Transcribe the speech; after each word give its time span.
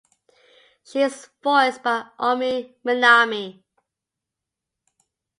She 0.83 0.99
is 1.03 1.29
voiced 1.43 1.83
by 1.83 2.07
Omi 2.17 2.75
Minami. 2.83 3.61